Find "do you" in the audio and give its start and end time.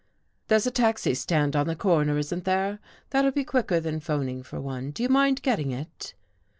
4.89-5.09